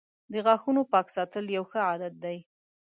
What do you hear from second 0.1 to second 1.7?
•د غاښونو پاک ساتل یوه